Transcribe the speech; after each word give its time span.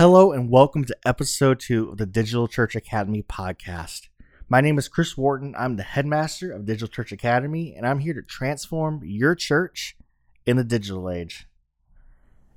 Hello, 0.00 0.32
and 0.32 0.48
welcome 0.48 0.86
to 0.86 0.96
episode 1.04 1.60
two 1.60 1.90
of 1.90 1.98
the 1.98 2.06
Digital 2.06 2.48
Church 2.48 2.74
Academy 2.74 3.22
podcast. 3.22 4.08
My 4.48 4.62
name 4.62 4.78
is 4.78 4.88
Chris 4.88 5.14
Wharton. 5.14 5.54
I'm 5.58 5.76
the 5.76 5.82
headmaster 5.82 6.50
of 6.50 6.64
Digital 6.64 6.88
Church 6.88 7.12
Academy, 7.12 7.74
and 7.76 7.86
I'm 7.86 7.98
here 7.98 8.14
to 8.14 8.22
transform 8.22 9.02
your 9.04 9.34
church 9.34 9.98
in 10.46 10.56
the 10.56 10.64
digital 10.64 11.10
age. 11.10 11.46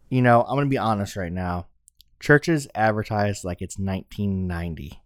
You 0.09 0.21
know, 0.21 0.43
I'm 0.43 0.55
going 0.55 0.67
to 0.67 0.69
be 0.69 0.77
honest 0.77 1.17
right 1.17 1.33
now. 1.33 1.67
Churches 2.21 2.69
advertise 2.75 3.43
like 3.43 3.61
it's 3.61 3.77
1990. 3.77 5.01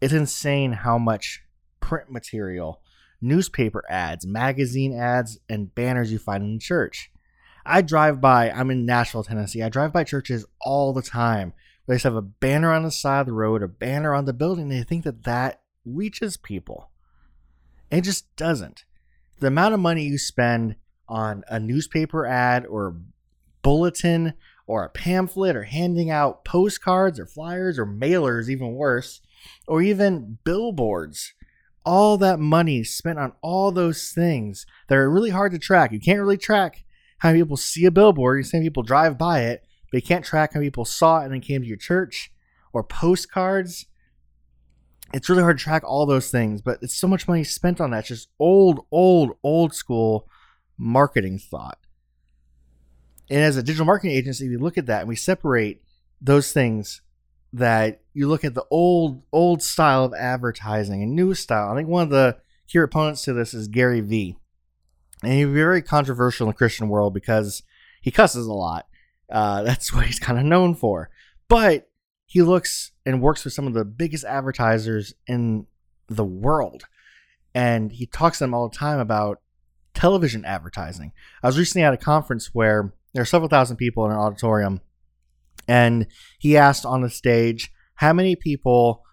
It's 0.00 0.14
insane 0.14 0.72
how 0.72 0.96
much 0.96 1.42
print 1.80 2.10
material, 2.10 2.80
newspaper 3.20 3.84
ads, 3.90 4.26
magazine 4.26 4.98
ads, 4.98 5.38
and 5.50 5.74
banners 5.74 6.10
you 6.10 6.18
find 6.18 6.42
in 6.42 6.54
the 6.54 6.60
church. 6.60 7.10
I 7.66 7.82
drive 7.82 8.20
by, 8.20 8.50
I'm 8.50 8.70
in 8.70 8.86
Nashville, 8.86 9.24
Tennessee. 9.24 9.62
I 9.62 9.68
drive 9.68 9.92
by 9.92 10.04
churches 10.04 10.46
all 10.60 10.92
the 10.92 11.02
time. 11.02 11.52
They 11.86 11.94
just 11.94 12.04
have 12.04 12.16
a 12.16 12.22
banner 12.22 12.72
on 12.72 12.82
the 12.82 12.90
side 12.90 13.20
of 13.20 13.26
the 13.26 13.32
road, 13.32 13.62
a 13.62 13.68
banner 13.68 14.14
on 14.14 14.24
the 14.24 14.32
building. 14.32 14.68
They 14.68 14.82
think 14.82 15.04
that 15.04 15.24
that 15.24 15.60
reaches 15.84 16.36
people. 16.36 16.90
It 17.90 18.02
just 18.02 18.34
doesn't. 18.36 18.84
The 19.38 19.48
amount 19.48 19.74
of 19.74 19.80
money 19.80 20.04
you 20.04 20.18
spend 20.18 20.76
on 21.08 21.44
a 21.48 21.60
newspaper 21.60 22.26
ad 22.26 22.66
or 22.66 22.88
a 22.88 22.96
bulletin 23.62 24.34
or 24.66 24.84
a 24.84 24.88
pamphlet 24.88 25.54
or 25.54 25.62
handing 25.64 26.10
out 26.10 26.44
postcards 26.44 27.20
or 27.20 27.26
flyers 27.26 27.78
or 27.78 27.86
mailers, 27.86 28.48
even 28.48 28.74
worse, 28.74 29.20
or 29.68 29.80
even 29.82 30.38
billboards. 30.44 31.34
All 31.84 32.18
that 32.18 32.40
money 32.40 32.82
spent 32.82 33.20
on 33.20 33.32
all 33.42 33.70
those 33.70 34.10
things 34.10 34.66
that 34.88 34.98
are 34.98 35.10
really 35.10 35.30
hard 35.30 35.52
to 35.52 35.58
track. 35.58 35.92
You 35.92 36.00
can't 36.00 36.18
really 36.18 36.36
track 36.36 36.84
how 37.18 37.30
many 37.30 37.42
people 37.42 37.56
see 37.56 37.84
a 37.84 37.90
billboard, 37.90 38.38
you 38.38 38.44
see 38.44 38.60
people 38.60 38.82
drive 38.82 39.16
by 39.16 39.40
it, 39.40 39.64
but 39.90 40.02
you 40.02 40.06
can't 40.06 40.24
track 40.24 40.52
how 40.52 40.60
many 40.60 40.68
people 40.68 40.84
saw 40.84 41.20
it 41.20 41.24
and 41.24 41.32
then 41.32 41.40
came 41.40 41.62
to 41.62 41.68
your 41.68 41.76
church 41.76 42.32
or 42.72 42.82
postcards. 42.82 43.86
It's 45.12 45.28
really 45.28 45.42
hard 45.42 45.58
to 45.58 45.64
track 45.64 45.84
all 45.84 46.04
those 46.04 46.30
things, 46.30 46.60
but 46.60 46.78
it's 46.82 46.96
so 46.96 47.08
much 47.08 47.28
money 47.28 47.44
spent 47.44 47.80
on 47.80 47.90
that. 47.90 48.00
It's 48.00 48.08
just 48.08 48.28
old, 48.38 48.80
old, 48.90 49.32
old 49.42 49.74
school 49.74 50.28
marketing 50.76 51.38
thought. 51.38 51.78
And 53.30 53.40
as 53.40 53.56
a 53.56 53.62
digital 53.62 53.86
marketing 53.86 54.16
agency, 54.16 54.48
we 54.48 54.56
look 54.56 54.78
at 54.78 54.86
that 54.86 55.00
and 55.00 55.08
we 55.08 55.16
separate 55.16 55.82
those 56.20 56.52
things 56.52 57.02
that 57.52 58.02
you 58.12 58.28
look 58.28 58.44
at 58.44 58.54
the 58.54 58.64
old, 58.70 59.22
old 59.32 59.62
style 59.62 60.04
of 60.04 60.14
advertising 60.14 61.02
and 61.02 61.14
new 61.14 61.34
style. 61.34 61.70
I 61.70 61.76
think 61.76 61.88
one 61.88 62.02
of 62.02 62.10
the 62.10 62.36
key 62.68 62.78
opponents 62.78 63.22
to 63.22 63.32
this 63.32 63.54
is 63.54 63.68
Gary 63.68 64.00
Vee 64.00 64.36
and 65.22 65.32
he's 65.32 65.46
very 65.46 65.82
controversial 65.82 66.46
in 66.46 66.50
the 66.50 66.56
Christian 66.56 66.88
world 66.88 67.14
because 67.14 67.62
he 68.00 68.10
cusses 68.10 68.46
a 68.46 68.52
lot. 68.52 68.86
Uh, 69.30 69.62
that's 69.64 69.92
what 69.92 70.06
he's 70.06 70.20
kind 70.20 70.38
of 70.38 70.44
known 70.44 70.74
for. 70.74 71.10
But 71.48 71.88
he 72.26 72.42
looks 72.42 72.92
and 73.04 73.22
works 73.22 73.44
with 73.44 73.52
some 73.52 73.66
of 73.66 73.74
the 73.74 73.84
biggest 73.84 74.24
advertisers 74.24 75.14
in 75.26 75.66
the 76.08 76.24
world, 76.24 76.84
and 77.54 77.92
he 77.92 78.06
talks 78.06 78.38
to 78.38 78.44
them 78.44 78.54
all 78.54 78.68
the 78.68 78.76
time 78.76 78.98
about 78.98 79.40
television 79.94 80.44
advertising. 80.44 81.12
I 81.42 81.46
was 81.46 81.58
recently 81.58 81.84
at 81.84 81.94
a 81.94 81.98
conference 81.98 82.50
where 82.52 82.92
there 83.14 83.22
are 83.22 83.26
several 83.26 83.48
thousand 83.48 83.76
people 83.76 84.04
in 84.04 84.12
an 84.12 84.18
auditorium, 84.18 84.80
and 85.68 86.06
he 86.38 86.56
asked 86.56 86.84
on 86.84 87.00
the 87.00 87.10
stage 87.10 87.72
how 87.94 88.12
many 88.12 88.36
people 88.36 89.04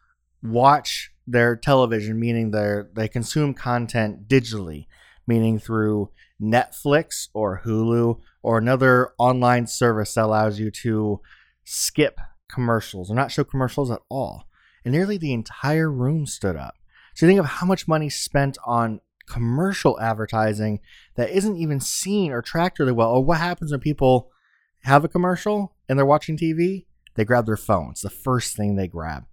watch 0.42 1.12
their 1.26 1.56
television, 1.56 2.20
meaning 2.20 2.52
they 2.52 2.82
they 2.94 3.08
consume 3.08 3.54
content 3.54 4.28
digitally 4.28 4.88
meaning 5.28 5.60
through 5.60 6.10
Netflix 6.42 7.30
or 7.34 7.62
Hulu 7.66 8.20
or 8.42 8.58
another 8.58 9.14
online 9.18 9.68
service 9.68 10.14
that 10.14 10.26
allows 10.26 10.60
you 10.60 10.72
to 10.72 11.22
skip 11.64 12.20
commercials 12.52 13.10
or 13.10 13.16
not 13.16 13.32
show 13.32 13.44
commercials 13.44 13.90
at 13.90 14.02
all. 14.10 14.46
And 14.86 14.94
nearly 14.94 15.18
the 15.18 15.34
entire 15.34 15.92
room 15.92 16.26
stood 16.26 16.56
up. 16.56 16.76
So 17.16 17.26
you 17.26 17.30
think 17.30 17.40
of 17.40 17.46
how 17.46 17.66
much 17.66 17.88
money 17.88 18.10
spent 18.10 18.58
on 18.66 19.00
commercial 19.28 20.00
advertising 20.00 20.80
that 21.16 21.30
isn't 21.30 21.58
even 21.58 21.80
seen 21.80 22.32
or 22.32 22.42
tracked 22.42 22.80
really 22.80 22.92
well. 22.92 23.12
Or 23.12 23.24
what 23.24 23.38
happens 23.38 23.72
when 23.72 23.80
people 23.80 24.30
have 24.84 25.06
a 25.06 25.10
commercial 25.10 25.76
and 25.88 25.98
they're 25.98 26.06
watching 26.06 26.38
TV? 26.38 26.86
They 27.16 27.24
grab 27.24 27.46
their 27.46 27.58
phones, 27.58 28.02
the 28.02 28.10
first 28.10 28.58
thing 28.58 28.76
they 28.76 28.88
grab. 28.88 29.26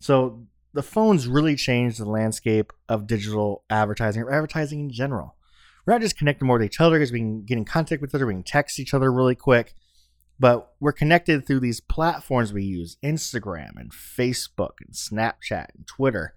So 0.00 0.46
the 0.72 0.82
phones 0.82 1.26
really 1.26 1.56
changed 1.56 1.98
the 1.98 2.08
landscape 2.08 2.72
of 2.88 3.06
digital 3.06 3.64
advertising 3.70 4.22
or 4.22 4.32
advertising 4.32 4.80
in 4.80 4.90
general. 4.90 5.36
We're 5.86 5.94
not 5.94 6.02
just 6.02 6.18
connected 6.18 6.44
more 6.44 6.58
with 6.58 6.66
each 6.66 6.80
other 6.80 6.98
because 6.98 7.12
we 7.12 7.20
can 7.20 7.44
get 7.44 7.56
in 7.56 7.64
contact 7.64 8.02
with 8.02 8.10
each 8.10 8.14
other, 8.14 8.26
we 8.26 8.34
can 8.34 8.42
text 8.42 8.78
each 8.78 8.92
other 8.92 9.10
really 9.10 9.34
quick, 9.34 9.74
but 10.38 10.74
we're 10.80 10.92
connected 10.92 11.46
through 11.46 11.60
these 11.60 11.80
platforms 11.80 12.52
we 12.52 12.62
use 12.62 12.98
Instagram 13.02 13.70
and 13.76 13.90
Facebook 13.90 14.74
and 14.84 14.94
Snapchat 14.94 15.68
and 15.74 15.86
Twitter. 15.86 16.34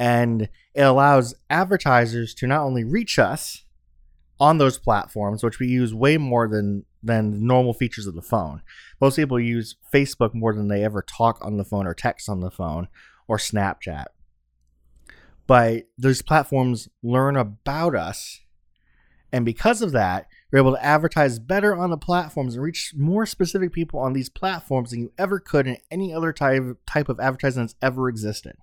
And 0.00 0.48
it 0.74 0.82
allows 0.82 1.34
advertisers 1.50 2.34
to 2.34 2.46
not 2.46 2.62
only 2.62 2.84
reach 2.84 3.18
us 3.18 3.64
on 4.40 4.58
those 4.58 4.78
platforms, 4.78 5.42
which 5.42 5.58
we 5.58 5.66
use 5.66 5.92
way 5.92 6.16
more 6.16 6.48
than 6.48 6.84
than 7.02 7.30
the 7.30 7.38
normal 7.38 7.74
features 7.74 8.06
of 8.06 8.14
the 8.14 8.22
phone. 8.22 8.60
Most 9.00 9.16
people 9.16 9.38
use 9.38 9.76
Facebook 9.92 10.34
more 10.34 10.52
than 10.52 10.68
they 10.68 10.82
ever 10.82 11.02
talk 11.02 11.38
on 11.42 11.56
the 11.56 11.64
phone 11.64 11.86
or 11.86 11.94
text 11.94 12.28
on 12.28 12.40
the 12.40 12.50
phone 12.50 12.88
or 13.28 13.36
Snapchat. 13.36 14.06
But 15.46 15.84
those 15.96 16.22
platforms 16.22 16.88
learn 17.02 17.36
about 17.36 17.94
us. 17.94 18.40
And 19.32 19.44
because 19.44 19.82
of 19.82 19.92
that, 19.92 20.26
you're 20.50 20.60
able 20.60 20.74
to 20.74 20.84
advertise 20.84 21.38
better 21.38 21.74
on 21.74 21.90
the 21.90 21.98
platforms 21.98 22.54
and 22.54 22.64
reach 22.64 22.94
more 22.96 23.26
specific 23.26 23.72
people 23.72 24.00
on 24.00 24.14
these 24.14 24.30
platforms 24.30 24.90
than 24.90 25.00
you 25.00 25.12
ever 25.18 25.38
could 25.38 25.66
in 25.66 25.76
any 25.90 26.12
other 26.12 26.32
type, 26.32 26.78
type 26.86 27.08
of 27.08 27.20
advertising 27.20 27.62
that's 27.62 27.74
ever 27.82 28.08
existed. 28.08 28.56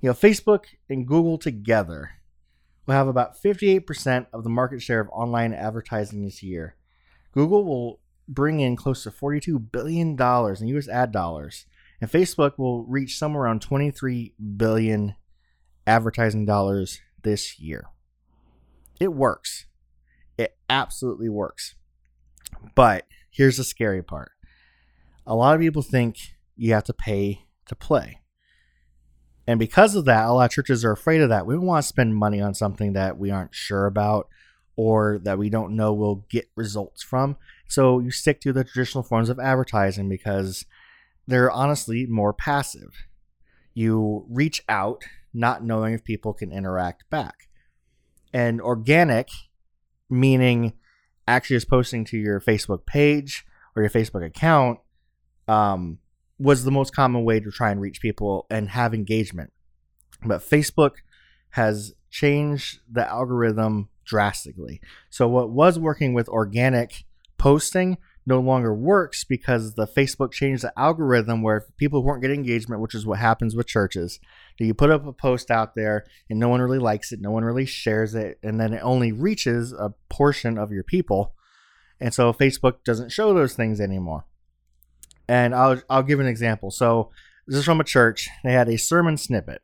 You 0.00 0.10
know, 0.10 0.14
Facebook 0.14 0.64
and 0.88 1.06
Google 1.06 1.38
together 1.38 2.12
will 2.86 2.94
have 2.94 3.08
about 3.08 3.40
58% 3.42 4.26
of 4.32 4.44
the 4.44 4.50
market 4.50 4.80
share 4.82 5.00
of 5.00 5.08
online 5.10 5.52
advertising 5.52 6.24
this 6.24 6.42
year. 6.42 6.76
Google 7.32 7.64
will 7.64 8.00
bring 8.26 8.60
in 8.60 8.76
close 8.76 9.02
to 9.02 9.10
$42 9.10 9.70
billion 9.72 10.10
in 10.10 10.76
US 10.76 10.88
ad 10.88 11.12
dollars 11.12 11.66
and 12.00 12.10
Facebook 12.10 12.58
will 12.58 12.84
reach 12.84 13.18
somewhere 13.18 13.44
around 13.44 13.62
23 13.62 14.34
billion 14.56 15.14
advertising 15.86 16.44
dollars 16.44 17.00
this 17.22 17.58
year. 17.58 17.86
It 19.00 19.12
works. 19.12 19.66
It 20.36 20.56
absolutely 20.68 21.28
works. 21.28 21.74
But 22.74 23.06
here's 23.30 23.56
the 23.56 23.64
scary 23.64 24.02
part. 24.02 24.32
A 25.26 25.34
lot 25.34 25.54
of 25.54 25.60
people 25.60 25.82
think 25.82 26.16
you 26.56 26.72
have 26.74 26.84
to 26.84 26.92
pay 26.92 27.46
to 27.66 27.74
play. 27.74 28.20
And 29.46 29.58
because 29.58 29.94
of 29.94 30.04
that, 30.04 30.26
a 30.26 30.32
lot 30.32 30.44
of 30.46 30.50
churches 30.50 30.84
are 30.84 30.92
afraid 30.92 31.20
of 31.20 31.30
that. 31.30 31.46
We 31.46 31.54
don't 31.54 31.64
want 31.66 31.82
to 31.82 31.88
spend 31.88 32.14
money 32.14 32.40
on 32.40 32.54
something 32.54 32.92
that 32.92 33.18
we 33.18 33.30
aren't 33.30 33.54
sure 33.54 33.86
about 33.86 34.28
or 34.76 35.18
that 35.24 35.38
we 35.38 35.50
don't 35.50 35.74
know 35.74 35.92
will 35.92 36.26
get 36.28 36.50
results 36.54 37.02
from. 37.02 37.36
So 37.66 37.98
you 37.98 38.10
stick 38.10 38.40
to 38.42 38.52
the 38.52 38.62
traditional 38.62 39.02
forms 39.02 39.28
of 39.28 39.40
advertising 39.40 40.08
because 40.08 40.64
they're 41.28 41.50
honestly 41.50 42.06
more 42.06 42.32
passive. 42.32 43.06
You 43.74 44.26
reach 44.30 44.62
out 44.68 45.04
not 45.34 45.62
knowing 45.62 45.92
if 45.94 46.02
people 46.02 46.32
can 46.32 46.50
interact 46.50 47.08
back. 47.10 47.48
And 48.32 48.60
organic, 48.60 49.28
meaning 50.08 50.72
actually 51.26 51.56
just 51.56 51.68
posting 51.68 52.06
to 52.06 52.16
your 52.16 52.40
Facebook 52.40 52.86
page 52.86 53.44
or 53.76 53.82
your 53.82 53.90
Facebook 53.90 54.24
account, 54.24 54.80
um, 55.46 55.98
was 56.38 56.64
the 56.64 56.70
most 56.70 56.94
common 56.94 57.24
way 57.24 57.40
to 57.40 57.50
try 57.50 57.70
and 57.70 57.80
reach 57.80 58.00
people 58.00 58.46
and 58.50 58.70
have 58.70 58.94
engagement. 58.94 59.52
But 60.24 60.40
Facebook 60.40 60.92
has 61.50 61.92
changed 62.10 62.80
the 62.90 63.06
algorithm 63.06 63.90
drastically. 64.04 64.80
So, 65.10 65.28
what 65.28 65.50
was 65.50 65.78
working 65.78 66.14
with 66.14 66.28
organic 66.28 67.04
posting 67.36 67.98
no 68.28 68.40
longer 68.40 68.74
works 68.74 69.24
because 69.24 69.74
the 69.74 69.86
Facebook 69.86 70.32
changed 70.32 70.62
the 70.62 70.78
algorithm 70.78 71.42
where 71.42 71.64
people 71.78 72.02
weren't 72.02 72.20
getting 72.20 72.40
engagement, 72.40 72.82
which 72.82 72.94
is 72.94 73.06
what 73.06 73.18
happens 73.18 73.56
with 73.56 73.66
churches. 73.66 74.20
You 74.58 74.74
put 74.74 74.90
up 74.90 75.06
a 75.06 75.14
post 75.14 75.50
out 75.50 75.74
there 75.74 76.04
and 76.28 76.38
no 76.38 76.50
one 76.50 76.60
really 76.60 76.78
likes 76.78 77.10
it, 77.10 77.22
no 77.22 77.30
one 77.30 77.42
really 77.42 77.64
shares 77.64 78.14
it, 78.14 78.38
and 78.42 78.60
then 78.60 78.74
it 78.74 78.82
only 78.82 79.12
reaches 79.12 79.72
a 79.72 79.94
portion 80.10 80.58
of 80.58 80.72
your 80.72 80.82
people. 80.82 81.34
And 82.00 82.12
so 82.12 82.34
Facebook 82.34 82.84
doesn't 82.84 83.12
show 83.12 83.32
those 83.32 83.54
things 83.54 83.80
anymore. 83.80 84.26
And 85.26 85.54
I'll 85.54 85.80
I'll 85.88 86.02
give 86.02 86.20
an 86.20 86.26
example. 86.26 86.70
So 86.70 87.10
this 87.46 87.56
is 87.56 87.64
from 87.64 87.80
a 87.80 87.84
church. 87.84 88.28
They 88.44 88.52
had 88.52 88.68
a 88.68 88.76
sermon 88.76 89.16
snippet 89.16 89.62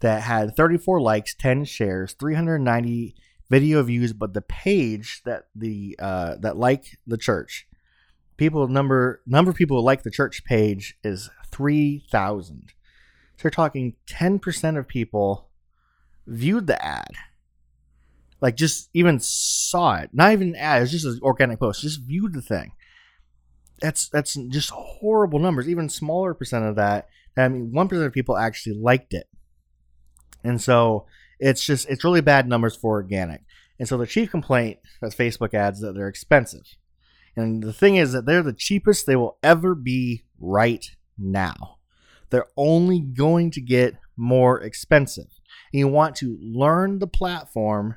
that 0.00 0.22
had 0.22 0.56
34 0.56 1.00
likes, 1.00 1.34
10 1.34 1.64
shares, 1.64 2.14
390 2.14 3.16
video 3.50 3.82
views, 3.82 4.12
but 4.12 4.34
the 4.34 4.40
page 4.40 5.20
that 5.24 5.48
the 5.54 5.96
uh, 5.98 6.36
that 6.40 6.56
like 6.56 6.98
the 7.06 7.18
church 7.18 7.66
people 8.42 8.68
number 8.68 9.20
number 9.26 9.50
of 9.50 9.56
people 9.56 9.78
who 9.78 9.84
like 9.84 10.02
the 10.02 10.10
church 10.10 10.44
page 10.44 10.96
is 11.02 11.30
3000 11.50 12.72
so 13.36 13.44
you're 13.44 13.50
talking 13.50 13.94
10% 14.06 14.78
of 14.78 14.86
people 14.86 15.48
viewed 16.26 16.66
the 16.66 16.84
ad 16.84 17.14
like 18.40 18.56
just 18.56 18.88
even 18.94 19.18
saw 19.20 19.96
it 19.96 20.10
not 20.12 20.32
even 20.32 20.48
an 20.48 20.56
ad 20.56 20.82
it's 20.82 20.92
just 20.92 21.06
an 21.06 21.18
organic 21.22 21.58
post 21.58 21.82
just 21.82 22.02
viewed 22.02 22.32
the 22.32 22.42
thing 22.42 22.72
that's 23.82 24.08
that's 24.08 24.34
just 24.34 24.70
horrible 24.70 25.40
numbers. 25.40 25.68
Even 25.68 25.88
smaller 25.88 26.32
percent 26.32 26.64
of 26.64 26.76
that. 26.76 27.08
I 27.36 27.48
mean, 27.48 27.72
one 27.72 27.88
percent 27.88 28.06
of 28.06 28.12
people 28.12 28.36
actually 28.36 28.76
liked 28.76 29.12
it, 29.12 29.28
and 30.44 30.60
so 30.60 31.06
it's 31.40 31.64
just 31.64 31.88
it's 31.90 32.04
really 32.04 32.20
bad 32.20 32.48
numbers 32.48 32.76
for 32.76 32.92
organic. 32.92 33.42
And 33.78 33.88
so 33.88 33.98
the 33.98 34.06
chief 34.06 34.30
complaint 34.30 34.78
with 35.00 35.16
Facebook 35.16 35.52
ads 35.52 35.80
that 35.80 35.94
they're 35.94 36.06
expensive. 36.06 36.76
And 37.36 37.62
the 37.62 37.72
thing 37.72 37.96
is 37.96 38.12
that 38.12 38.26
they're 38.26 38.42
the 38.42 38.52
cheapest 38.52 39.06
they 39.06 39.16
will 39.16 39.38
ever 39.42 39.74
be 39.74 40.24
right 40.38 40.84
now. 41.16 41.78
They're 42.30 42.48
only 42.56 43.00
going 43.00 43.50
to 43.52 43.60
get 43.60 43.94
more 44.16 44.60
expensive. 44.60 45.28
And 45.72 45.80
you 45.80 45.88
want 45.88 46.16
to 46.16 46.38
learn 46.40 46.98
the 46.98 47.06
platform 47.06 47.96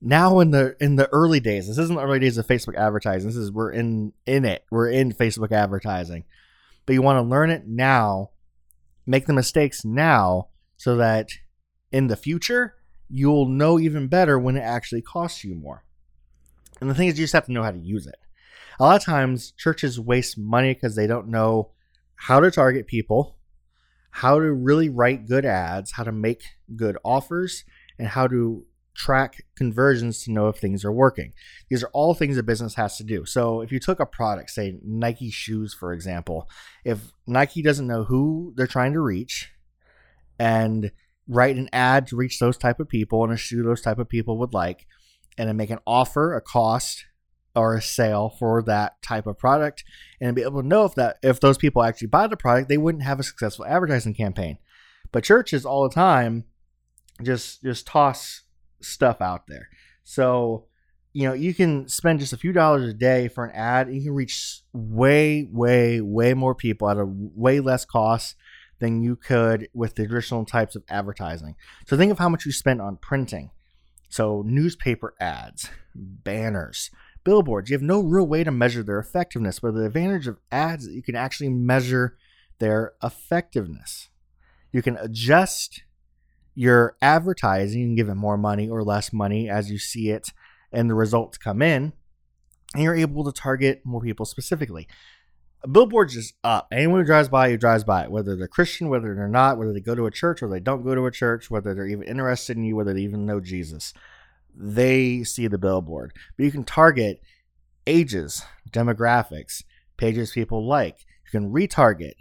now 0.00 0.40
in 0.40 0.50
the 0.50 0.76
in 0.80 0.96
the 0.96 1.08
early 1.08 1.40
days. 1.40 1.66
This 1.66 1.78
isn't 1.78 1.96
the 1.96 2.02
early 2.02 2.18
days 2.18 2.36
of 2.36 2.46
Facebook 2.46 2.76
advertising. 2.76 3.28
This 3.28 3.36
is 3.36 3.50
we're 3.50 3.72
in 3.72 4.12
in 4.26 4.44
it. 4.44 4.64
We're 4.70 4.90
in 4.90 5.12
Facebook 5.12 5.52
advertising. 5.52 6.24
But 6.86 6.92
you 6.92 7.02
want 7.02 7.16
to 7.16 7.28
learn 7.28 7.50
it 7.50 7.66
now, 7.66 8.30
make 9.06 9.26
the 9.26 9.32
mistakes 9.32 9.84
now 9.84 10.48
so 10.76 10.96
that 10.96 11.30
in 11.90 12.08
the 12.08 12.16
future 12.16 12.74
you'll 13.08 13.46
know 13.46 13.78
even 13.78 14.08
better 14.08 14.38
when 14.38 14.56
it 14.56 14.60
actually 14.60 15.02
costs 15.02 15.44
you 15.44 15.54
more. 15.54 15.84
And 16.80 16.90
the 16.90 16.94
thing 16.94 17.08
is 17.08 17.18
you 17.18 17.24
just 17.24 17.32
have 17.32 17.46
to 17.46 17.52
know 17.52 17.62
how 17.62 17.70
to 17.70 17.78
use 17.78 18.06
it. 18.06 18.16
A 18.78 18.82
lot 18.82 18.96
of 18.96 19.04
times 19.04 19.52
churches 19.52 20.00
waste 20.00 20.36
money 20.36 20.74
because 20.74 20.96
they 20.96 21.06
don't 21.06 21.28
know 21.28 21.70
how 22.16 22.40
to 22.40 22.50
target 22.50 22.86
people, 22.86 23.36
how 24.10 24.38
to 24.38 24.52
really 24.52 24.88
write 24.88 25.26
good 25.26 25.44
ads, 25.44 25.92
how 25.92 26.04
to 26.04 26.12
make 26.12 26.42
good 26.74 26.96
offers, 27.04 27.64
and 27.98 28.08
how 28.08 28.26
to 28.26 28.64
track 28.94 29.44
conversions 29.56 30.22
to 30.22 30.32
know 30.32 30.48
if 30.48 30.56
things 30.56 30.84
are 30.84 30.92
working. 30.92 31.32
These 31.68 31.82
are 31.82 31.90
all 31.92 32.14
things 32.14 32.36
a 32.36 32.42
business 32.42 32.74
has 32.74 32.96
to 32.98 33.04
do. 33.04 33.24
So 33.24 33.60
if 33.60 33.72
you 33.72 33.80
took 33.80 34.00
a 34.00 34.06
product, 34.06 34.50
say 34.50 34.78
Nike 34.84 35.30
shoes, 35.30 35.74
for 35.74 35.92
example, 35.92 36.48
if 36.84 37.12
Nike 37.26 37.62
doesn't 37.62 37.86
know 37.86 38.04
who 38.04 38.52
they're 38.56 38.66
trying 38.66 38.92
to 38.92 39.00
reach 39.00 39.50
and 40.38 40.92
write 41.26 41.56
an 41.56 41.68
ad 41.72 42.06
to 42.08 42.16
reach 42.16 42.38
those 42.38 42.56
type 42.56 42.80
of 42.80 42.88
people 42.88 43.24
and 43.24 43.32
a 43.32 43.36
shoe 43.36 43.62
those 43.62 43.80
type 43.80 43.98
of 43.98 44.08
people 44.08 44.38
would 44.38 44.54
like, 44.54 44.86
and 45.36 45.48
then 45.48 45.56
make 45.56 45.70
an 45.70 45.80
offer, 45.86 46.36
a 46.36 46.40
cost, 46.40 47.04
or 47.54 47.76
a 47.76 47.82
sale 47.82 48.34
for 48.38 48.62
that 48.62 49.00
type 49.02 49.26
of 49.26 49.38
product, 49.38 49.84
and 50.20 50.34
be 50.34 50.42
able 50.42 50.62
to 50.62 50.68
know 50.68 50.84
if 50.84 50.94
that 50.94 51.18
if 51.22 51.40
those 51.40 51.58
people 51.58 51.82
actually 51.82 52.08
buy 52.08 52.26
the 52.26 52.36
product, 52.36 52.68
they 52.68 52.78
wouldn't 52.78 53.04
have 53.04 53.20
a 53.20 53.24
successful 53.24 53.64
advertising 53.66 54.14
campaign. 54.14 54.58
But 55.12 55.24
churches 55.24 55.64
all 55.64 55.88
the 55.88 55.94
time 55.94 56.44
just 57.22 57.62
just 57.62 57.86
toss 57.86 58.42
stuff 58.80 59.20
out 59.20 59.46
there. 59.46 59.68
So, 60.02 60.66
you 61.12 61.28
know, 61.28 61.34
you 61.34 61.54
can 61.54 61.88
spend 61.88 62.20
just 62.20 62.32
a 62.32 62.36
few 62.36 62.52
dollars 62.52 62.88
a 62.88 62.94
day 62.94 63.28
for 63.28 63.44
an 63.44 63.54
ad, 63.54 63.86
and 63.86 63.96
you 63.96 64.02
can 64.02 64.14
reach 64.14 64.60
way, 64.72 65.48
way, 65.50 66.00
way 66.00 66.34
more 66.34 66.54
people 66.54 66.90
at 66.90 66.98
a 66.98 67.06
way 67.06 67.60
less 67.60 67.84
cost 67.84 68.36
than 68.80 69.02
you 69.02 69.16
could 69.16 69.68
with 69.72 69.94
the 69.94 70.06
traditional 70.06 70.44
types 70.44 70.74
of 70.74 70.82
advertising. 70.88 71.54
So 71.86 71.96
think 71.96 72.10
of 72.10 72.18
how 72.18 72.28
much 72.28 72.44
you 72.44 72.52
spend 72.52 72.82
on 72.82 72.96
printing. 72.96 73.50
So 74.08 74.42
newspaper 74.46 75.14
ads, 75.20 75.70
banners, 75.94 76.90
billboards. 77.24 77.70
You 77.70 77.74
have 77.74 77.82
no 77.82 78.00
real 78.00 78.26
way 78.26 78.44
to 78.44 78.50
measure 78.50 78.82
their 78.82 78.98
effectiveness, 78.98 79.60
but 79.60 79.74
the 79.74 79.86
advantage 79.86 80.26
of 80.26 80.38
ads 80.52 80.86
that 80.86 80.94
you 80.94 81.02
can 81.02 81.16
actually 81.16 81.48
measure 81.48 82.16
their 82.58 82.92
effectiveness. 83.02 84.08
You 84.72 84.82
can 84.82 84.96
adjust 84.96 85.82
your 86.54 86.96
advertising 87.02 87.82
and 87.82 87.96
give 87.96 88.08
it 88.08 88.14
more 88.14 88.36
money 88.36 88.68
or 88.68 88.84
less 88.84 89.12
money 89.12 89.48
as 89.48 89.70
you 89.70 89.78
see 89.78 90.10
it 90.10 90.28
and 90.74 90.90
the 90.90 90.94
results 90.94 91.38
come 91.38 91.62
in, 91.62 91.92
and 92.74 92.82
you're 92.82 92.94
able 92.94 93.24
to 93.24 93.32
target 93.32 93.80
more 93.84 94.00
people 94.00 94.26
specifically. 94.26 94.88
A 95.62 95.68
billboard's 95.68 96.14
just 96.14 96.34
up. 96.44 96.68
Anyone 96.70 97.00
who 97.00 97.06
drives 97.06 97.28
by, 97.28 97.50
who 97.50 97.56
drives 97.56 97.84
by, 97.84 98.08
whether 98.08 98.36
they're 98.36 98.48
Christian, 98.48 98.88
whether 98.88 99.14
they're 99.14 99.28
not, 99.28 99.56
whether 99.56 99.72
they 99.72 99.80
go 99.80 99.94
to 99.94 100.06
a 100.06 100.10
church 100.10 100.42
or 100.42 100.50
they 100.50 100.60
don't 100.60 100.84
go 100.84 100.94
to 100.94 101.06
a 101.06 101.10
church, 101.10 101.50
whether 101.50 101.74
they're 101.74 101.86
even 101.86 102.06
interested 102.06 102.56
in 102.56 102.64
you, 102.64 102.76
whether 102.76 102.92
they 102.92 103.00
even 103.00 103.24
know 103.24 103.40
Jesus, 103.40 103.94
they 104.54 105.24
see 105.24 105.46
the 105.46 105.58
billboard. 105.58 106.12
But 106.36 106.44
you 106.44 106.50
can 106.50 106.64
target 106.64 107.20
ages, 107.86 108.44
demographics, 108.70 109.62
pages 109.96 110.32
people 110.32 110.66
like. 110.66 111.04
You 111.26 111.40
can 111.40 111.52
retarget 111.52 112.14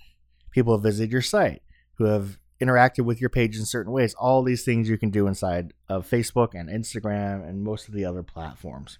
people 0.52 0.76
who 0.76 0.84
visit 0.84 1.10
your 1.10 1.22
site, 1.22 1.62
who 1.96 2.06
have 2.06 2.38
interacted 2.62 3.06
with 3.06 3.20
your 3.20 3.30
page 3.30 3.58
in 3.58 3.66
certain 3.66 3.92
ways. 3.92 4.14
All 4.14 4.44
these 4.44 4.64
things 4.64 4.90
you 4.90 4.98
can 4.98 5.10
do 5.10 5.28
inside 5.28 5.74
of 5.90 6.10
Facebook 6.10 6.50
and 6.54 6.70
Instagram 6.70 7.48
and 7.48 7.64
most 7.64 7.88
of 7.88 7.94
the 7.94 8.06
other 8.06 8.24
platforms. 8.24 9.00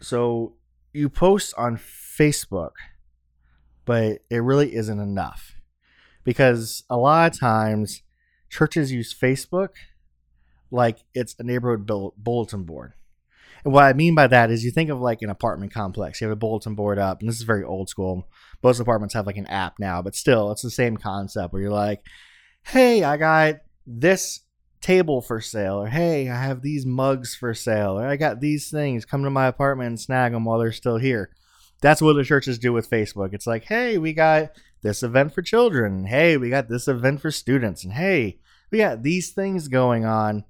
So 0.00 0.54
you 0.92 1.08
post 1.08 1.54
on 1.56 1.76
Facebook, 1.76 2.72
but 3.84 4.20
it 4.30 4.38
really 4.38 4.74
isn't 4.74 5.00
enough 5.00 5.54
because 6.24 6.84
a 6.90 6.96
lot 6.96 7.32
of 7.32 7.38
times 7.38 8.02
churches 8.48 8.92
use 8.92 9.14
Facebook 9.14 9.70
like 10.70 10.98
it's 11.14 11.34
a 11.38 11.44
neighborhood 11.44 11.86
bulletin 11.86 12.64
board. 12.64 12.92
And 13.64 13.72
what 13.72 13.84
I 13.84 13.94
mean 13.94 14.14
by 14.14 14.28
that 14.28 14.50
is 14.50 14.64
you 14.64 14.70
think 14.70 14.90
of 14.90 15.00
like 15.00 15.22
an 15.22 15.30
apartment 15.30 15.72
complex. 15.72 16.20
You 16.20 16.28
have 16.28 16.36
a 16.36 16.38
bulletin 16.38 16.74
board 16.74 16.98
up, 16.98 17.20
and 17.20 17.28
this 17.28 17.36
is 17.36 17.42
very 17.42 17.64
old 17.64 17.88
school. 17.88 18.28
Most 18.62 18.78
apartments 18.80 19.14
have 19.14 19.26
like 19.26 19.36
an 19.36 19.46
app 19.46 19.78
now, 19.78 20.02
but 20.02 20.14
still, 20.14 20.52
it's 20.52 20.62
the 20.62 20.70
same 20.70 20.96
concept 20.96 21.52
where 21.52 21.62
you're 21.62 21.70
like, 21.70 22.04
hey, 22.62 23.02
I 23.02 23.16
got 23.16 23.56
this 23.86 24.40
table 24.80 25.20
for 25.20 25.40
sale, 25.40 25.82
or 25.82 25.88
hey, 25.88 26.28
I 26.28 26.40
have 26.40 26.62
these 26.62 26.86
mugs 26.86 27.34
for 27.34 27.54
sale, 27.54 27.98
or 27.98 28.06
I 28.06 28.16
got 28.16 28.40
these 28.40 28.70
things. 28.70 29.04
Come 29.04 29.24
to 29.24 29.30
my 29.30 29.46
apartment 29.46 29.88
and 29.88 30.00
snag 30.00 30.32
them 30.32 30.44
while 30.44 30.58
they're 30.58 30.70
still 30.70 30.98
here. 30.98 31.30
That's 31.80 32.00
what 32.00 32.14
the 32.14 32.24
churches 32.24 32.58
do 32.58 32.72
with 32.72 32.88
Facebook. 32.88 33.34
It's 33.34 33.46
like, 33.46 33.64
hey, 33.64 33.98
we 33.98 34.12
got 34.12 34.50
this 34.82 35.02
event 35.02 35.34
for 35.34 35.42
children. 35.42 36.06
Hey, 36.06 36.36
we 36.36 36.50
got 36.50 36.68
this 36.68 36.86
event 36.88 37.20
for 37.20 37.30
students. 37.30 37.84
And 37.84 37.92
hey, 37.92 38.38
we 38.70 38.78
got 38.78 39.02
these 39.02 39.32
things 39.32 39.68
going 39.68 40.04
on. 40.04 40.44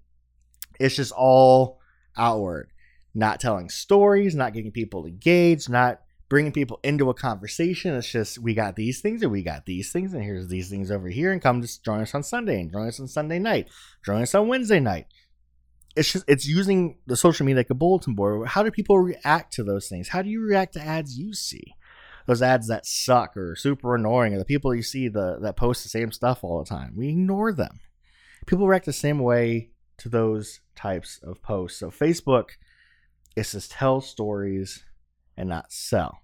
It's 0.79 0.97
just 0.97 1.13
all 1.13 1.81
outward 2.17 2.71
not 3.17 3.41
telling 3.41 3.71
stories, 3.71 4.35
not 4.35 4.53
getting 4.53 4.71
people 4.71 5.07
engaged, 5.07 5.71
not 5.71 6.03
bringing 6.29 6.53
people 6.53 6.79
into 6.83 7.09
a 7.09 7.15
conversation. 7.15 7.95
It's 7.95 8.11
just 8.11 8.39
we 8.39 8.53
got 8.53 8.77
these 8.77 9.01
things 9.01 9.23
and 9.23 9.33
we 9.33 9.43
got 9.43 9.65
these 9.65 9.91
things 9.91 10.13
and 10.13 10.23
here's 10.23 10.49
these 10.49 10.69
things 10.69 10.91
over 10.91 11.09
here 11.09 11.33
and 11.33 11.41
come 11.41 11.63
just 11.63 11.83
join 11.83 12.01
us 12.01 12.15
on 12.15 12.23
Sunday 12.23 12.61
and 12.61 12.71
join 12.71 12.87
us 12.87 13.01
on 13.01 13.09
Sunday 13.09 13.39
night, 13.39 13.69
join 14.05 14.23
us 14.23 14.35
on 14.35 14.49
Wednesday 14.49 14.81
night. 14.81 15.07
It's 15.97 16.13
just 16.13 16.27
it's 16.29 16.47
using 16.47 16.99
the 17.07 17.17
social 17.17 17.47
media 17.47 17.61
like 17.61 17.71
a 17.71 17.75
bulletin 17.75 18.15
board. 18.15 18.49
How 18.49 18.63
do 18.63 18.71
people 18.71 18.99
react 18.99 19.55
to 19.55 19.65
those 19.65 19.89
things? 19.89 20.09
How 20.09 20.21
do 20.21 20.29
you 20.29 20.43
react 20.43 20.75
to 20.75 20.83
ads 20.83 21.19
you 21.19 21.33
see? 21.33 21.75
Those 22.27 22.43
ads 22.43 22.69
that 22.69 22.85
suck 22.85 23.35
or 23.37 23.57
super 23.57 23.95
annoying, 23.95 24.35
or 24.35 24.39
the 24.39 24.45
people 24.45 24.75
you 24.75 24.83
see 24.83 25.09
the 25.09 25.39
that 25.41 25.57
post 25.57 25.85
the 25.85 25.89
same 25.89 26.13
stuff 26.13 26.45
all 26.45 26.59
the 26.59 26.69
time. 26.69 26.93
We 26.97 27.09
ignore 27.09 27.53
them. 27.53 27.81
People 28.47 28.67
react 28.67 28.85
the 28.85 28.93
same 28.93 29.21
way 29.21 29.71
to 29.99 30.09
those 30.09 30.61
types 30.75 31.19
of 31.23 31.43
posts. 31.43 31.79
So 31.79 31.91
Facebook 31.91 32.51
is 33.35 33.53
to 33.53 33.69
tell 33.69 34.01
stories 34.01 34.85
and 35.37 35.49
not 35.49 35.73
sell. 35.73 36.19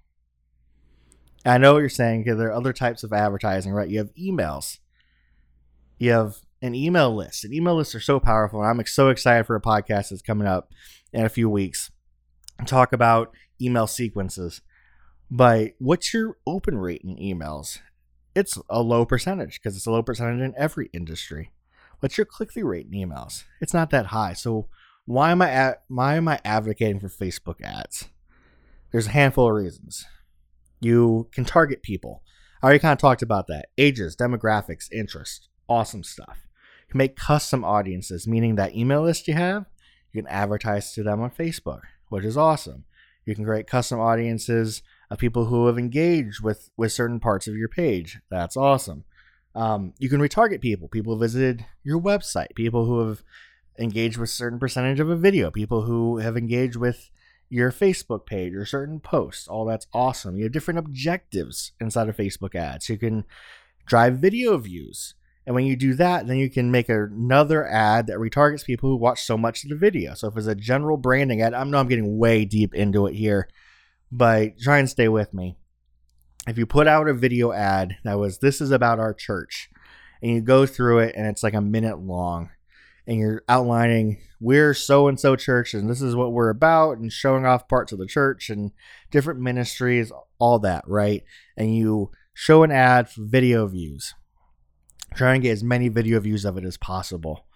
I 1.45 1.59
know 1.59 1.75
what 1.75 1.81
you're 1.81 1.89
saying 1.89 2.23
because 2.23 2.39
there 2.39 2.49
are 2.49 2.55
other 2.55 2.73
types 2.73 3.03
of 3.03 3.13
advertising, 3.13 3.73
right? 3.73 3.89
You 3.89 3.99
have 3.99 4.15
emails. 4.15 4.79
You 5.99 6.13
have 6.13 6.37
an 6.61 6.75
email 6.75 7.15
list. 7.15 7.45
And 7.45 7.53
email 7.53 7.75
lists 7.75 7.95
are 7.95 8.01
so 8.01 8.21
powerful. 8.21 8.63
And 8.63 8.81
I'm 8.81 8.87
so 8.87 9.09
excited 9.09 9.45
for 9.45 9.57
a 9.57 9.61
podcast 9.61 10.11
that's 10.11 10.23
coming 10.23 10.47
up 10.47 10.73
in 11.13 11.25
a 11.25 11.29
few 11.29 11.51
weeks. 11.51 11.91
Talk 12.65 12.93
about 12.93 13.35
email 13.61 13.87
sequences. 13.87 14.61
But 15.31 15.73
what's 15.79 16.15
your 16.15 16.37
open 16.47 16.79
rate 16.79 17.03
in 17.03 17.17
emails? 17.17 17.79
It's 18.35 18.57
a 18.71 18.83
low 18.83 19.05
percentage 19.05 19.61
because 19.61 19.77
it's 19.77 19.87
a 19.87 19.91
low 19.91 20.03
percentage 20.03 20.41
in 20.41 20.55
every 20.57 20.91
industry. 20.93 21.51
What's 22.03 22.19
your 22.19 22.25
click 22.25 22.53
through 22.53 22.67
rate 22.67 22.89
in 22.91 22.99
emails? 22.99 23.45
It's 23.61 23.73
not 23.73 23.91
that 23.91 24.07
high. 24.07 24.33
So 24.33 24.67
why 25.05 25.31
am 25.31 25.41
I 25.41 25.51
at, 25.51 25.83
why 25.87 26.17
am 26.17 26.27
I 26.27 26.41
advocating 26.45 26.99
for 26.99 27.09
Facebook 27.09 27.61
ads? 27.63 28.09
There's 28.91 29.07
a 29.07 29.11
handful 29.11 29.47
of 29.47 29.55
reasons. 29.55 30.05
You 30.81 31.29
can 31.31 31.45
target 31.45 31.81
people. 31.81 32.25
I 32.61 32.67
already 32.67 32.81
kind 32.81 32.93
of 32.93 32.99
talked 32.99 33.23
about 33.23 33.47
that. 33.47 33.67
Ages, 33.79 34.17
demographics, 34.17 34.91
interests, 34.91 35.49
awesome 35.69 36.03
stuff. 36.03 36.41
You 36.89 36.91
can 36.91 36.99
make 36.99 37.15
custom 37.15 37.65
audiences, 37.65 38.27
meaning 38.27 38.57
that 38.57 38.75
email 38.75 39.03
list 39.03 39.29
you 39.29 39.35
have, 39.35 39.67
you 40.13 40.23
can 40.23 40.29
advertise 40.29 40.93
to 40.95 41.05
them 41.05 41.21
on 41.21 41.31
Facebook, 41.31 41.83
which 42.09 42.25
is 42.25 42.37
awesome. 42.37 42.83
You 43.25 43.37
can 43.37 43.45
create 43.45 43.69
custom 43.69 44.01
audiences 44.01 44.83
of 45.09 45.19
people 45.19 45.45
who 45.45 45.69
have 45.69 45.79
engaged 45.79 46.43
with 46.43 46.71
with 46.77 46.91
certain 46.91 47.21
parts 47.21 47.47
of 47.47 47.55
your 47.55 47.69
page. 47.69 48.19
That's 48.29 48.57
awesome. 48.57 49.05
Um, 49.55 49.95
you 49.99 50.09
can 50.09 50.21
retarget 50.21 50.61
people. 50.61 50.89
People 50.89 51.15
who 51.15 51.21
visited 51.21 51.67
your 51.85 52.01
website. 52.01 52.55
People 52.55 52.87
who 52.87 53.07
have 53.07 53.23
engaged 53.79 54.19
with 54.19 54.31
a 54.31 54.33
certain 54.33 54.59
percentage 54.59 55.01
of 55.01 55.09
a 55.09 55.17
video, 55.17 55.51
people 55.51 55.83
who 55.83 56.19
have 56.19 56.37
engaged 56.37 56.77
with 56.77 57.11
your 57.49 57.71
Facebook 57.71 58.27
page 58.27 58.55
or 58.55 58.65
certain 58.65 59.01
posts. 59.01 59.49
All 59.49 59.65
that's 59.65 59.87
awesome. 59.93 60.37
You 60.37 60.45
have 60.45 60.53
different 60.53 60.79
objectives 60.79 61.73
inside 61.81 62.09
of 62.09 62.17
Facebook 62.17 62.55
ads. 62.55 62.89
You 62.89 62.99
can 62.99 63.25
drive 63.87 64.19
video 64.19 64.57
views. 64.57 65.15
And 65.45 65.55
when 65.55 65.67
you 65.67 65.75
do 65.75 65.95
that, 65.95 66.27
then 66.27 66.37
you 66.37 66.49
can 66.49 66.71
make 66.71 66.89
another 66.89 67.67
ad 67.67 68.07
that 68.07 68.19
retargets 68.19 68.65
people 68.65 68.89
who 68.89 68.97
watch 68.97 69.23
so 69.23 69.37
much 69.37 69.65
of 69.65 69.71
the 69.71 69.77
video. 69.77 70.15
So 70.15 70.29
if 70.29 70.37
it's 70.37 70.47
a 70.47 70.55
general 70.55 70.97
branding 70.97 71.43
ad, 71.43 71.53
I 71.53 71.65
know 71.65 71.79
I'm 71.79 71.89
getting 71.89 72.17
way 72.17 72.45
deep 72.45 72.75
into 72.75 73.07
it 73.07 73.15
here, 73.15 73.49
but 74.11 74.59
try 74.61 74.79
and 74.79 74.89
stay 74.89 75.09
with 75.09 75.35
me. 75.35 75.57
If 76.47 76.59
you 76.59 76.67
put 76.67 76.89
out 76.89 77.09
a 77.09 77.15
video 77.15 77.53
ad 77.53 77.99
that 78.03 78.19
was, 78.19 78.39
This 78.39 78.61
is 78.61 78.73
about 78.73 78.99
our 78.99 79.15
church, 79.15 79.71
and 80.21 80.33
you 80.33 80.41
go 80.41 80.67
through 80.67 80.99
it 81.01 81.15
and 81.17 81.27
it's 81.27 81.45
like 81.45 81.55
a 81.55 81.61
minute 81.61 82.01
long, 82.01 82.51
and 83.07 83.17
you're 83.17 83.45
outlining, 83.49 84.19
We're 84.41 84.75
so 84.75 85.07
and 85.07 85.21
so 85.21 85.37
church, 85.37 85.73
and 85.73 85.89
this 85.89 86.03
is 86.03 86.17
what 86.17 86.33
we're 86.33 86.51
about, 86.51 86.99
and 86.99 87.13
showing 87.13 87.47
off 87.47 87.69
parts 87.69 87.93
of 87.93 88.01
the 88.01 88.07
church 88.07 88.51
and 88.51 88.73
different 89.13 89.41
ministries, 89.41 90.11
all 90.41 90.59
that, 90.61 90.83
right? 90.89 91.23
And 91.57 91.77
you 91.77 92.11
show 92.35 92.65
an 92.65 92.73
ad 92.73 93.09
for 93.09 93.23
video 93.23 93.67
views. 93.69 94.15
Try 95.15 95.35
and 95.35 95.43
get 95.43 95.53
as 95.53 95.63
many 95.63 95.89
video 95.89 96.19
views 96.19 96.45
of 96.45 96.57
it 96.57 96.65
as 96.65 96.77
possible. 96.77 97.47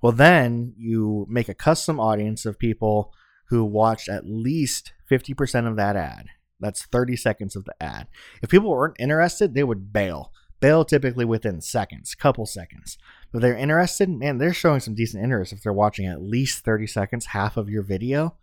Well, 0.00 0.12
then 0.12 0.74
you 0.76 1.26
make 1.28 1.48
a 1.48 1.54
custom 1.54 1.98
audience 1.98 2.46
of 2.46 2.58
people 2.58 3.12
who 3.48 3.64
watched 3.64 4.08
at 4.08 4.26
least 4.26 4.92
50% 5.10 5.66
of 5.66 5.74
that 5.74 5.96
ad. 5.96 6.26
That's 6.60 6.84
30 6.84 7.16
seconds 7.16 7.56
of 7.56 7.64
the 7.64 7.74
ad. 7.80 8.08
If 8.42 8.50
people 8.50 8.70
weren't 8.70 8.96
interested, 8.98 9.54
they 9.54 9.64
would 9.64 9.92
bail. 9.92 10.32
Bail 10.60 10.84
typically 10.84 11.24
within 11.24 11.60
seconds, 11.60 12.14
couple 12.14 12.44
seconds. 12.46 12.98
If 13.32 13.40
they're 13.40 13.56
interested, 13.56 14.08
man, 14.08 14.38
they're 14.38 14.52
showing 14.52 14.80
some 14.80 14.94
decent 14.94 15.22
interest 15.22 15.52
if 15.52 15.62
they're 15.62 15.72
watching 15.72 16.06
at 16.06 16.22
least 16.22 16.64
30 16.64 16.86
seconds, 16.86 17.26
half 17.26 17.56
of 17.56 17.70
your 17.70 17.82
video. 17.82 18.34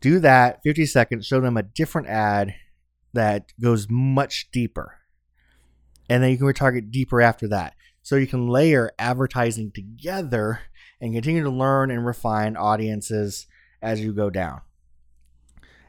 Do 0.00 0.18
that, 0.20 0.60
50 0.64 0.86
seconds, 0.86 1.26
show 1.26 1.40
them 1.40 1.56
a 1.56 1.62
different 1.62 2.08
ad 2.08 2.54
that 3.12 3.52
goes 3.60 3.86
much 3.88 4.50
deeper. 4.50 4.96
And 6.08 6.22
then 6.22 6.30
you 6.30 6.38
can 6.38 6.46
retarget 6.46 6.90
deeper 6.90 7.20
after 7.20 7.46
that. 7.48 7.74
So 8.02 8.16
you 8.16 8.26
can 8.26 8.48
layer 8.48 8.90
advertising 8.98 9.70
together 9.70 10.60
and 11.00 11.12
continue 11.12 11.42
to 11.42 11.50
learn 11.50 11.90
and 11.90 12.06
refine 12.06 12.56
audiences 12.56 13.46
as 13.82 14.00
you 14.00 14.12
go 14.12 14.30
down. 14.30 14.62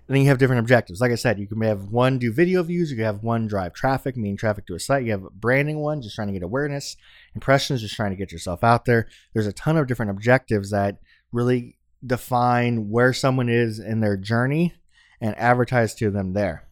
And 0.09 0.15
then 0.15 0.23
you 0.23 0.29
have 0.29 0.39
different 0.39 0.61
objectives. 0.61 1.01
Like 1.01 1.11
I 1.11 1.15
said, 1.15 1.37
you 1.37 1.45
can 1.45 1.61
have 1.61 1.91
one 1.91 2.17
do 2.17 2.33
video 2.33 2.63
views, 2.63 2.89
you 2.89 2.97
can 2.97 3.05
have 3.05 3.21
one 3.21 3.45
drive 3.45 3.75
traffic, 3.75 4.17
meaning 4.17 4.37
traffic 4.37 4.65
to 4.65 4.73
a 4.73 4.79
site. 4.79 5.05
You 5.05 5.11
have 5.11 5.23
a 5.23 5.29
branding 5.29 5.77
one, 5.81 6.01
just 6.01 6.15
trying 6.15 6.29
to 6.29 6.33
get 6.33 6.41
awareness, 6.41 6.97
impressions, 7.35 7.81
just 7.81 7.95
trying 7.95 8.09
to 8.09 8.17
get 8.17 8.31
yourself 8.31 8.63
out 8.63 8.85
there. 8.85 9.07
There's 9.33 9.45
a 9.45 9.53
ton 9.53 9.77
of 9.77 9.85
different 9.85 10.09
objectives 10.09 10.71
that 10.71 10.97
really 11.31 11.77
define 12.03 12.89
where 12.89 13.13
someone 13.13 13.49
is 13.49 13.77
in 13.77 13.99
their 13.99 14.17
journey 14.17 14.73
and 15.21 15.37
advertise 15.37 15.93
to 15.95 16.09
them 16.09 16.33
there. 16.33 16.67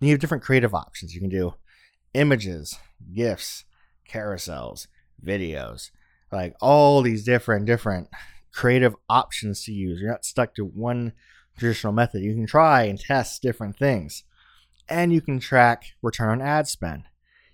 Then 0.00 0.08
you 0.08 0.14
have 0.14 0.20
different 0.20 0.44
creative 0.44 0.74
options. 0.74 1.14
You 1.14 1.20
can 1.20 1.28
do 1.28 1.56
images, 2.14 2.78
GIFs, 3.12 3.64
carousels, 4.10 4.86
videos, 5.22 5.90
like 6.32 6.56
all 6.62 7.02
these 7.02 7.22
different 7.22 7.66
different 7.66 8.08
creative 8.50 8.96
options 9.10 9.62
to 9.64 9.72
use. 9.72 10.00
You're 10.00 10.10
not 10.10 10.24
stuck 10.24 10.54
to 10.54 10.64
one 10.64 11.12
traditional 11.58 11.92
method. 11.92 12.22
You 12.22 12.34
can 12.34 12.46
try 12.46 12.84
and 12.84 12.98
test 12.98 13.42
different 13.42 13.78
things. 13.78 14.24
And 14.88 15.12
you 15.12 15.20
can 15.20 15.38
track 15.38 15.84
return 16.02 16.30
on 16.30 16.40
ad 16.40 16.66
spend. 16.66 17.04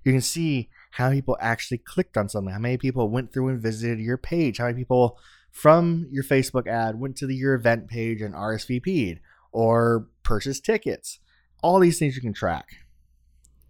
You 0.05 0.13
can 0.13 0.21
see 0.21 0.69
how 0.93 1.11
people 1.11 1.37
actually 1.41 1.79
clicked 1.79 2.17
on 2.17 2.29
something, 2.29 2.53
how 2.53 2.61
many 2.61 2.77
people 2.77 3.09
went 3.09 3.33
through 3.33 3.49
and 3.49 3.61
visited 3.61 3.99
your 3.99 4.19
page, 4.19 4.59
how 4.59 4.67
many 4.67 4.79
people 4.79 5.19
from 5.51 6.07
your 6.11 6.25
Facebook 6.25 6.67
ad 6.67 7.01
went 7.01 7.17
to 7.17 7.27
the, 7.27 7.35
your 7.35 7.55
event 7.55 7.89
page 7.89 8.21
and 8.21 8.35
RSVP'd 8.35 9.21
or 9.53 10.09
purchased 10.23 10.65
tickets. 10.65 11.21
All 11.63 11.81
these 11.81 11.99
things 11.99 12.17
you 12.17 12.23
can 12.23 12.35
track. 12.35 12.67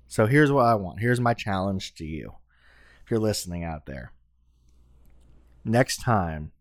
So 0.09 0.27
here's 0.27 0.51
what 0.51 0.67
I 0.67 0.75
want. 0.75 1.01
Here's 1.01 1.21
my 1.21 1.35
challenge 1.35 1.95
to 1.97 2.05
you. 2.05 2.33
If 3.05 3.11
you're 3.11 3.21
listening 3.21 3.65
out 3.65 3.87
there, 3.87 4.13
next 5.65 5.99
time 5.99 6.53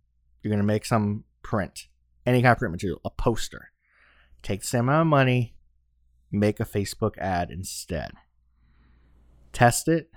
you're 0.41 0.49
going 0.49 0.59
to 0.59 0.65
make 0.65 0.85
some 0.85 1.23
print, 1.41 1.87
any 2.25 2.41
kind 2.41 2.51
of 2.51 2.57
print 2.57 2.71
material, 2.71 3.01
a 3.03 3.09
poster. 3.09 3.71
Take 4.41 4.61
the 4.61 4.67
same 4.67 4.81
amount 4.81 5.01
of 5.01 5.07
money, 5.07 5.55
make 6.31 6.59
a 6.59 6.65
Facebook 6.65 7.17
ad 7.17 7.51
instead. 7.51 8.11
Test 9.51 9.87
it, 9.87 10.09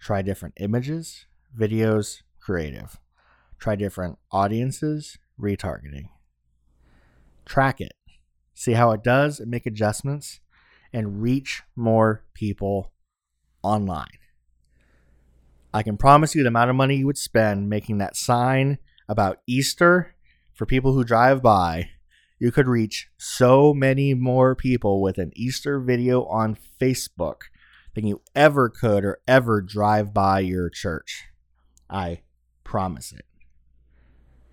try 0.00 0.22
different 0.22 0.54
images, 0.58 1.26
videos, 1.56 2.22
creative. 2.40 2.98
Try 3.58 3.76
different 3.76 4.18
audiences, 4.32 5.18
retargeting. 5.40 6.08
Track 7.44 7.80
it, 7.80 7.92
see 8.54 8.72
how 8.72 8.90
it 8.92 9.04
does, 9.04 9.38
and 9.38 9.50
make 9.50 9.66
adjustments, 9.66 10.40
and 10.92 11.22
reach 11.22 11.62
more 11.76 12.24
people 12.34 12.92
online. 13.62 14.18
I 15.72 15.82
can 15.82 15.96
promise 15.96 16.34
you 16.34 16.42
the 16.42 16.48
amount 16.48 16.70
of 16.70 16.76
money 16.76 16.96
you 16.96 17.06
would 17.06 17.18
spend 17.18 17.70
making 17.70 17.98
that 17.98 18.16
sign 18.16 18.78
about 19.08 19.40
Easter 19.46 20.14
for 20.54 20.66
people 20.66 20.92
who 20.92 21.04
drive 21.04 21.42
by, 21.42 21.90
you 22.38 22.50
could 22.50 22.66
reach 22.66 23.08
so 23.18 23.72
many 23.72 24.14
more 24.14 24.56
people 24.56 25.00
with 25.00 25.18
an 25.18 25.30
Easter 25.34 25.78
video 25.78 26.24
on 26.24 26.56
Facebook 26.80 27.42
than 27.94 28.06
you 28.06 28.20
ever 28.34 28.68
could 28.68 29.04
or 29.04 29.20
ever 29.28 29.60
drive 29.60 30.12
by 30.12 30.40
your 30.40 30.68
church. 30.68 31.26
I 31.88 32.22
promise 32.64 33.12
it. 33.12 33.24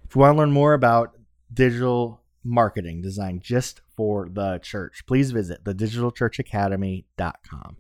If 0.05 0.15
you 0.15 0.21
want 0.21 0.35
to 0.35 0.39
learn 0.39 0.51
more 0.51 0.73
about 0.73 1.15
digital 1.53 2.21
marketing 2.43 3.01
designed 3.01 3.41
just 3.41 3.81
for 3.95 4.29
the 4.29 4.59
church, 4.59 5.03
please 5.07 5.31
visit 5.31 5.63
thedigitalchurchacademy.com. 5.63 7.77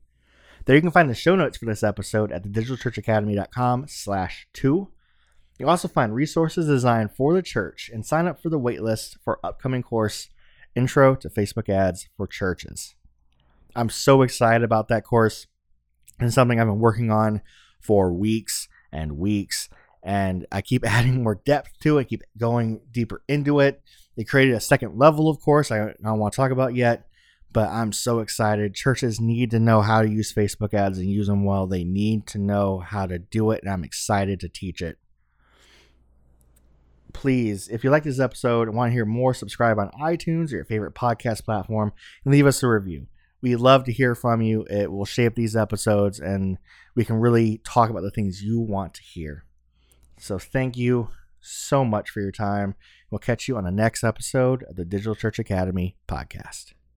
There 0.65 0.75
you 0.75 0.81
can 0.81 0.91
find 0.91 1.09
the 1.09 1.15
show 1.15 1.35
notes 1.35 1.57
for 1.57 1.65
this 1.65 1.83
episode 1.83 2.31
at 2.31 2.43
thedigitalchurchacademy.com 2.43 3.85
slash 3.87 4.47
two. 4.53 4.89
You'll 5.59 5.69
also 5.69 5.89
find 5.89 6.15
resources 6.15 6.67
designed 6.67 7.11
for 7.11 7.33
the 7.33 7.41
church 7.41 7.91
and 7.93 8.05
sign 8.05 8.27
up 8.27 8.41
for 8.41 8.47
the 8.47 8.59
waitlist 8.59 9.17
for 9.25 9.45
upcoming 9.45 9.83
course, 9.83 10.29
Intro 10.73 11.15
to 11.15 11.29
Facebook 11.29 11.67
Ads 11.67 12.07
for 12.15 12.27
Churches. 12.27 12.95
I'm 13.75 13.89
so 13.89 14.21
excited 14.21 14.63
about 14.63 14.87
that 14.87 15.03
course. 15.03 15.47
It's 16.21 16.33
something 16.33 16.61
I've 16.61 16.67
been 16.67 16.79
working 16.79 17.11
on 17.11 17.41
for 17.81 18.13
weeks 18.13 18.69
and 18.93 19.17
weeks, 19.17 19.67
and 20.01 20.47
I 20.49 20.61
keep 20.61 20.85
adding 20.87 21.23
more 21.23 21.35
depth 21.35 21.77
to 21.81 21.97
it, 21.97 22.07
keep 22.07 22.23
going 22.37 22.79
deeper 22.89 23.21
into 23.27 23.59
it. 23.59 23.81
They 24.15 24.23
created 24.23 24.55
a 24.55 24.61
second 24.61 24.97
level 24.97 25.29
of 25.29 25.41
course 25.41 25.71
I 25.71 25.93
don't 26.01 26.19
want 26.19 26.31
to 26.31 26.37
talk 26.37 26.51
about 26.51 26.73
yet, 26.73 27.07
but 27.51 27.69
I'm 27.69 27.91
so 27.91 28.19
excited. 28.19 28.75
Churches 28.75 29.19
need 29.19 29.51
to 29.51 29.59
know 29.59 29.81
how 29.81 30.03
to 30.03 30.09
use 30.09 30.33
Facebook 30.33 30.73
ads 30.73 30.99
and 30.99 31.11
use 31.11 31.27
them 31.27 31.43
well. 31.43 31.67
They 31.67 31.83
need 31.83 32.27
to 32.27 32.37
know 32.37 32.79
how 32.79 33.07
to 33.07 33.19
do 33.19 33.51
it, 33.51 33.61
and 33.61 33.69
I'm 33.69 33.83
excited 33.83 34.39
to 34.39 34.47
teach 34.47 34.81
it 34.81 34.97
please, 37.19 37.67
if 37.67 37.83
you 37.83 37.89
like 37.89 38.03
this 38.03 38.17
episode 38.17 38.69
and 38.69 38.77
want 38.77 38.89
to 38.89 38.93
hear 38.93 39.05
more, 39.05 39.33
subscribe 39.33 39.77
on 39.77 39.91
iTunes 40.01 40.53
or 40.53 40.55
your 40.55 40.63
favorite 40.63 40.95
podcast 40.95 41.43
platform 41.43 41.91
and 42.23 42.31
leave 42.31 42.45
us 42.45 42.63
a 42.63 42.67
review. 42.67 43.07
We 43.41 43.57
love 43.57 43.83
to 43.83 43.91
hear 43.91 44.15
from 44.15 44.41
you. 44.41 44.65
It 44.69 44.89
will 44.89 45.03
shape 45.03 45.35
these 45.35 45.53
episodes 45.53 46.21
and 46.21 46.57
we 46.95 47.03
can 47.03 47.17
really 47.17 47.57
talk 47.65 47.89
about 47.89 48.03
the 48.03 48.11
things 48.11 48.41
you 48.41 48.61
want 48.61 48.93
to 48.93 49.03
hear. 49.03 49.43
So 50.17 50.39
thank 50.39 50.77
you 50.77 51.09
so 51.41 51.83
much 51.83 52.09
for 52.09 52.21
your 52.21 52.31
time. 52.31 52.75
We'll 53.11 53.19
catch 53.19 53.49
you 53.49 53.57
on 53.57 53.65
the 53.65 53.71
next 53.71 54.01
episode 54.01 54.63
of 54.63 54.77
the 54.77 54.85
Digital 54.85 55.15
Church 55.15 55.39
Academy 55.39 55.97
podcast. 56.07 56.71